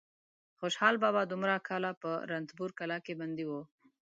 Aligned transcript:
خوشحال 0.59 0.95
بابا 1.03 1.21
دومره 1.31 1.55
کاله 1.67 1.91
په 2.01 2.09
رنتبور 2.29 2.69
کلا 2.79 2.97
کې 3.05 3.13
بندي 3.19 3.45
و. 3.47 3.51